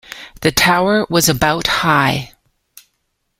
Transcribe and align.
The 0.41 0.51
tower 0.51 1.05
was 1.11 1.29
about 1.29 1.67
high. 1.67 2.33